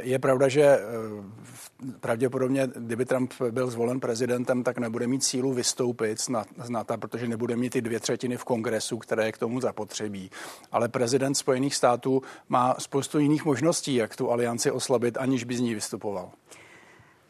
Je 0.00 0.18
pravda, 0.18 0.43
pravda, 0.44 0.48
že 0.48 0.62
eh, 0.62 1.92
pravděpodobně, 2.00 2.68
kdyby 2.76 3.04
Trump 3.04 3.32
byl 3.50 3.70
zvolen 3.70 4.00
prezidentem, 4.00 4.62
tak 4.62 4.78
nebude 4.78 5.06
mít 5.06 5.24
sílu 5.24 5.52
vystoupit 5.52 6.20
z 6.20 6.68
NATO, 6.68 6.98
protože 6.98 7.28
nebude 7.28 7.56
mít 7.56 7.70
ty 7.70 7.82
dvě 7.82 8.00
třetiny 8.00 8.36
v 8.36 8.44
kongresu, 8.44 8.98
které 8.98 9.32
k 9.32 9.38
tomu 9.38 9.60
zapotřebí. 9.60 10.30
Ale 10.72 10.88
prezident 10.88 11.34
Spojených 11.34 11.74
států 11.74 12.22
má 12.48 12.74
spoustu 12.78 13.18
jiných 13.18 13.44
možností, 13.44 13.94
jak 13.94 14.16
tu 14.16 14.30
alianci 14.30 14.70
oslabit, 14.70 15.16
aniž 15.16 15.44
by 15.44 15.56
z 15.56 15.60
ní 15.60 15.74
vystupoval. 15.74 16.30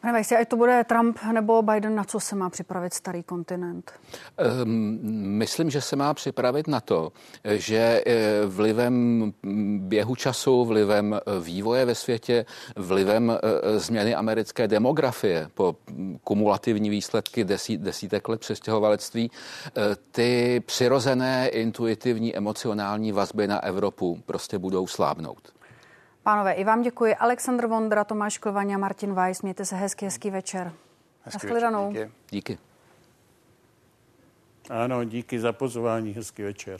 Pane 0.05 0.21
Vejsi, 0.21 0.37
ať 0.37 0.49
to 0.49 0.55
bude 0.55 0.83
Trump 0.83 1.17
nebo 1.33 1.61
Biden, 1.61 1.95
na 1.95 2.03
co 2.03 2.19
se 2.19 2.35
má 2.35 2.49
připravit 2.49 2.93
starý 2.93 3.23
kontinent? 3.23 3.91
Um, 4.63 4.99
myslím, 5.37 5.69
že 5.69 5.81
se 5.81 5.95
má 5.95 6.13
připravit 6.13 6.67
na 6.67 6.79
to, 6.81 7.11
že 7.43 8.03
eh, 8.05 8.45
vlivem 8.45 9.33
běhu 9.77 10.15
času, 10.15 10.65
vlivem 10.65 11.13
eh, 11.13 11.39
vývoje 11.39 11.85
ve 11.85 11.95
světě, 11.95 12.45
vlivem 12.75 13.31
eh, 13.31 13.79
změny 13.79 14.15
americké 14.15 14.67
demografie 14.67 15.49
po 15.53 15.75
kumulativní 16.23 16.89
výsledky 16.89 17.43
desít, 17.43 17.81
desítek 17.81 18.29
let 18.29 18.39
přestěhovalectví, 18.39 19.31
ty 20.11 20.61
přirozené, 20.65 21.47
intuitivní, 21.47 22.35
emocionální 22.35 23.11
vazby 23.11 23.47
na 23.47 23.63
Evropu 23.63 24.21
prostě 24.25 24.57
budou 24.57 24.87
slábnout. 24.87 25.54
Pánové, 26.25 26.53
i 26.53 26.63
vám 26.63 26.81
děkuji. 26.81 27.15
Aleksandr 27.15 27.67
Vondra, 27.67 28.03
Tomáš 28.03 28.37
Klvaň 28.37 28.73
a 28.73 28.77
Martin 28.77 29.13
Weiss. 29.13 29.41
Mějte 29.41 29.65
se 29.65 29.75
hezky, 29.75 30.05
hezký 30.05 30.29
večer. 30.29 30.73
Hezký 31.21 31.47
večer, 31.47 31.73
díky. 31.89 32.11
díky. 32.29 32.57
Ano, 34.69 35.03
díky 35.03 35.39
za 35.39 35.53
pozvání. 35.53 36.11
Hezký 36.11 36.43
večer. 36.43 36.79